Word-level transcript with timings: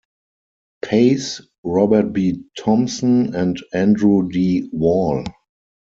Pace, 0.83 1.41
Robert 1.63 2.11
B. 2.11 2.45
Thompson, 2.57 3.35
and 3.35 3.61
Andrew 3.71 4.27
D. 4.29 4.67
Wall. 4.73 5.23